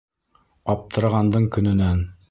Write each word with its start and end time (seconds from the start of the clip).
Аптырағандың 0.75 1.49
көнөнән... 1.59 2.07